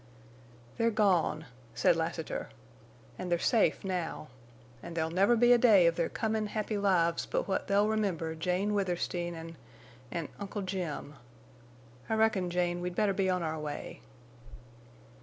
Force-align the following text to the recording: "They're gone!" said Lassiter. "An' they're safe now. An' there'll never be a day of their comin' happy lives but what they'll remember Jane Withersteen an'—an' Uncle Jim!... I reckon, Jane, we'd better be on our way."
"They're 0.77 0.89
gone!" 0.89 1.45
said 1.75 1.95
Lassiter. 1.95 2.49
"An' 3.19 3.29
they're 3.29 3.37
safe 3.37 3.83
now. 3.85 4.29
An' 4.81 4.95
there'll 4.95 5.11
never 5.11 5.35
be 5.35 5.53
a 5.53 5.59
day 5.59 5.85
of 5.85 5.93
their 5.95 6.09
comin' 6.09 6.47
happy 6.47 6.75
lives 6.75 7.27
but 7.27 7.47
what 7.47 7.67
they'll 7.67 7.87
remember 7.87 8.33
Jane 8.33 8.73
Withersteen 8.73 9.35
an'—an' 9.35 10.29
Uncle 10.39 10.63
Jim!... 10.63 11.17
I 12.09 12.15
reckon, 12.15 12.49
Jane, 12.49 12.81
we'd 12.81 12.95
better 12.95 13.13
be 13.13 13.29
on 13.29 13.43
our 13.43 13.59
way." 13.59 14.01